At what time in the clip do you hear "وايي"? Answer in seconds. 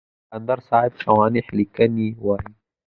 2.25-2.51